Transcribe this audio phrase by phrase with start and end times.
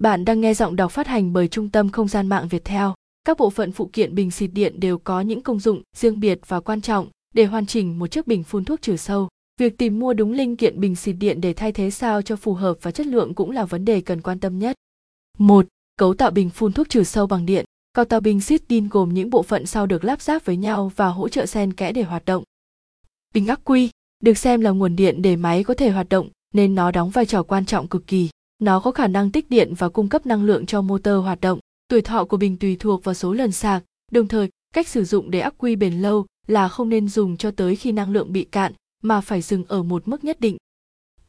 [0.00, 2.94] Bạn đang nghe giọng đọc phát hành bởi Trung tâm Không gian mạng Việt Theo.
[3.24, 6.40] Các bộ phận phụ kiện bình xịt điện đều có những công dụng riêng biệt
[6.46, 9.28] và quan trọng để hoàn chỉnh một chiếc bình phun thuốc trừ sâu.
[9.60, 12.54] Việc tìm mua đúng linh kiện bình xịt điện để thay thế sao cho phù
[12.54, 14.76] hợp và chất lượng cũng là vấn đề cần quan tâm nhất.
[15.38, 15.66] 1.
[15.96, 17.64] Cấu tạo bình phun thuốc trừ sâu bằng điện.
[17.92, 20.92] Cấu tạo bình xịt điện gồm những bộ phận sau được lắp ráp với nhau
[20.96, 22.44] và hỗ trợ xen kẽ để hoạt động.
[23.34, 23.90] Bình ắc quy,
[24.22, 27.26] được xem là nguồn điện để máy có thể hoạt động nên nó đóng vai
[27.26, 28.28] trò quan trọng cực kỳ.
[28.60, 31.58] Nó có khả năng tích điện và cung cấp năng lượng cho motor hoạt động.
[31.88, 35.30] Tuổi thọ của bình tùy thuộc vào số lần sạc, đồng thời cách sử dụng
[35.30, 38.44] để ắc quy bền lâu là không nên dùng cho tới khi năng lượng bị
[38.44, 40.56] cạn mà phải dừng ở một mức nhất định.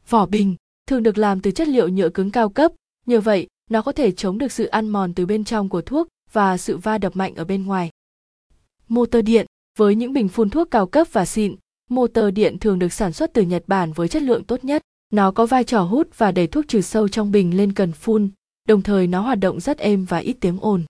[0.08, 0.56] Vỏ bình
[0.86, 2.72] thường được làm từ chất liệu nhựa cứng cao cấp,
[3.06, 6.08] nhờ vậy nó có thể chống được sự ăn mòn từ bên trong của thuốc
[6.32, 7.90] và sự va đập mạnh ở bên ngoài.
[8.88, 9.46] Motor điện
[9.78, 11.56] với những bình phun thuốc cao cấp và xịn,
[11.90, 14.82] motor điện thường được sản xuất từ Nhật Bản với chất lượng tốt nhất.
[15.12, 18.30] Nó có vai trò hút và đẩy thuốc trừ sâu trong bình lên cần phun,
[18.68, 20.84] đồng thời nó hoạt động rất êm và ít tiếng ồn.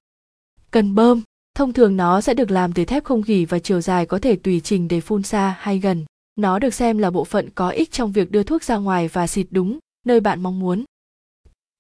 [0.70, 1.22] Cần bơm,
[1.54, 4.36] thông thường nó sẽ được làm từ thép không gỉ và chiều dài có thể
[4.36, 6.04] tùy trình để phun xa hay gần.
[6.36, 9.26] Nó được xem là bộ phận có ích trong việc đưa thuốc ra ngoài và
[9.26, 10.84] xịt đúng nơi bạn mong muốn.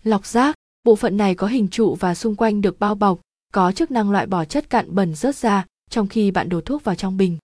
[0.02, 3.20] Lọc rác, bộ phận này có hình trụ và xung quanh được bao bọc,
[3.52, 6.84] có chức năng loại bỏ chất cặn bẩn rớt ra trong khi bạn đổ thuốc
[6.84, 7.38] vào trong bình.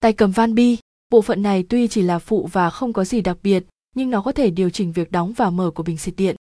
[0.00, 0.78] Tay cầm van bi,
[1.10, 4.22] bộ phận này tuy chỉ là phụ và không có gì đặc biệt, nhưng nó
[4.22, 6.36] có thể điều chỉnh việc đóng và mở của bình xịt điện.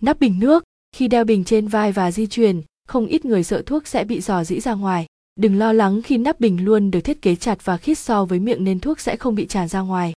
[0.00, 0.64] Nắp bình nước,
[0.96, 4.20] khi đeo bình trên vai và di chuyển, không ít người sợ thuốc sẽ bị
[4.20, 5.06] dò dĩ ra ngoài.
[5.36, 8.38] Đừng lo lắng khi nắp bình luôn được thiết kế chặt và khít so với
[8.38, 10.12] miệng nên thuốc sẽ không bị tràn ra ngoài.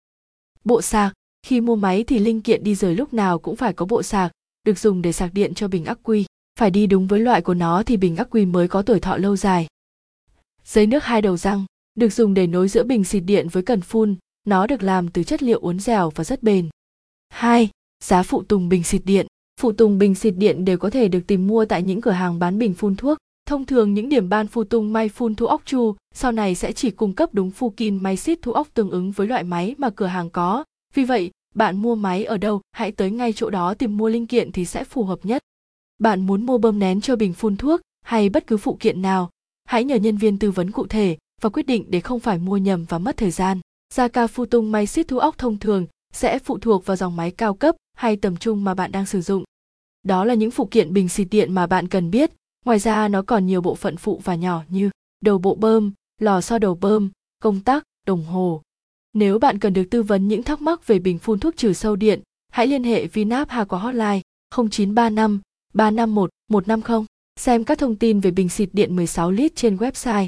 [0.64, 1.12] Bộ sạc,
[1.46, 4.32] khi mua máy thì linh kiện đi rời lúc nào cũng phải có bộ sạc,
[4.64, 6.24] được dùng để sạc điện cho bình ắc quy.
[6.58, 9.16] Phải đi đúng với loại của nó thì bình ắc quy mới có tuổi thọ
[9.16, 9.66] lâu dài.
[10.64, 13.80] Giấy nước hai đầu răng, được dùng để nối giữa bình xịt điện với cần
[13.80, 16.68] phun, nó được làm từ chất liệu uốn dẻo và rất bền.
[17.28, 17.70] 2.
[18.04, 19.26] Giá phụ tùng bình xịt điện.
[19.60, 22.38] Phụ tùng bình xịt điện đều có thể được tìm mua tại những cửa hàng
[22.38, 23.18] bán bình phun thuốc.
[23.46, 26.72] Thông thường những điểm ban phụ tùng may phun thu ốc chu sau này sẽ
[26.72, 29.74] chỉ cung cấp đúng phu kin may xít thu ốc tương ứng với loại máy
[29.78, 30.64] mà cửa hàng có.
[30.94, 34.26] Vì vậy, bạn mua máy ở đâu, hãy tới ngay chỗ đó tìm mua linh
[34.26, 35.42] kiện thì sẽ phù hợp nhất.
[35.98, 39.30] Bạn muốn mua bơm nén cho bình phun thuốc hay bất cứ phụ kiện nào,
[39.64, 42.56] hãy nhờ nhân viên tư vấn cụ thể và quyết định để không phải mua
[42.56, 43.60] nhầm và mất thời gian.
[43.94, 47.16] Gia ca phu tung máy xít thu óc thông thường sẽ phụ thuộc vào dòng
[47.16, 49.44] máy cao cấp hay tầm trung mà bạn đang sử dụng.
[50.02, 52.30] Đó là những phụ kiện bình xịt điện mà bạn cần biết.
[52.64, 54.90] Ngoài ra nó còn nhiều bộ phận phụ và nhỏ như
[55.20, 57.10] đầu bộ bơm, lò xo đầu bơm,
[57.42, 58.62] công tắc, đồng hồ.
[59.12, 61.96] Nếu bạn cần được tư vấn những thắc mắc về bình phun thuốc trừ sâu
[61.96, 62.20] điện,
[62.52, 64.20] hãy liên hệ Vinap Hà qua hotline
[64.56, 65.40] 0935
[65.74, 67.06] 351 150.
[67.40, 70.26] Xem các thông tin về bình xịt điện 16 lít trên website